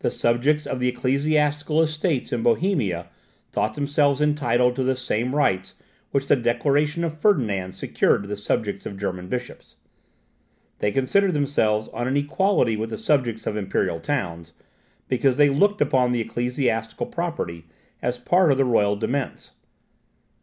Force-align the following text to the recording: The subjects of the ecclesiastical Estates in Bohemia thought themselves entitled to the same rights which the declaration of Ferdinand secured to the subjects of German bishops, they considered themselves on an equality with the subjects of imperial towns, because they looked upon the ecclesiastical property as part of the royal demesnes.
The 0.00 0.10
subjects 0.10 0.66
of 0.66 0.78
the 0.78 0.88
ecclesiastical 0.88 1.80
Estates 1.80 2.34
in 2.34 2.42
Bohemia 2.42 3.06
thought 3.50 3.72
themselves 3.76 4.20
entitled 4.20 4.76
to 4.76 4.84
the 4.84 4.94
same 4.94 5.34
rights 5.34 5.72
which 6.10 6.26
the 6.26 6.36
declaration 6.36 7.02
of 7.02 7.18
Ferdinand 7.18 7.72
secured 7.72 8.24
to 8.24 8.28
the 8.28 8.36
subjects 8.36 8.84
of 8.84 8.98
German 8.98 9.28
bishops, 9.28 9.76
they 10.80 10.90
considered 10.92 11.32
themselves 11.32 11.88
on 11.94 12.06
an 12.06 12.18
equality 12.18 12.76
with 12.76 12.90
the 12.90 12.98
subjects 12.98 13.46
of 13.46 13.56
imperial 13.56 14.00
towns, 14.00 14.52
because 15.08 15.38
they 15.38 15.48
looked 15.48 15.80
upon 15.80 16.12
the 16.12 16.20
ecclesiastical 16.20 17.06
property 17.06 17.64
as 18.02 18.18
part 18.18 18.50
of 18.52 18.58
the 18.58 18.66
royal 18.66 18.96
demesnes. 18.98 19.52